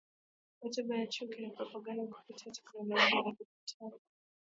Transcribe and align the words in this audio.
hotuba 0.59 0.95
za 0.97 1.07
chuki 1.07 1.41
na 1.41 1.49
propaganda 1.49 2.07
kupitia 2.13 2.51
teknolojia 2.51 3.15
ya 3.25 3.33
digitali 3.39 4.01